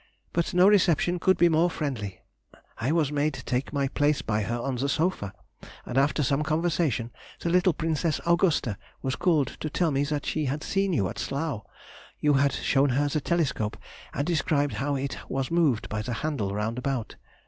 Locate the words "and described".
14.11-14.73